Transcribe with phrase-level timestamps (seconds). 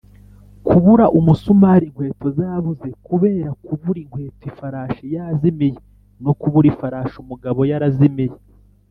[0.67, 5.79] kubura umusumari inkweto zabuze; kubera kubura inkweto ifarashi yazimiye;
[6.23, 8.37] no kubura ifarashi umugabo yarazimiye